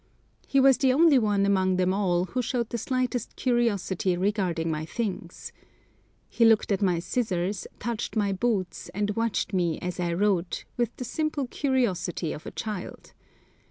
[0.47, 4.83] He was the only one among them all who showed the slightest curiosity regarding my
[4.83, 5.51] things.
[6.27, 10.95] He looked at my scissors, touched my boots, and watched me, as I wrote, with
[10.97, 13.13] the simple curiosity of a child.